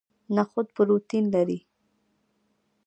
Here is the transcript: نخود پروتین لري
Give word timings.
نخود 0.35 0.67
پروتین 0.75 1.25
لري 1.33 1.59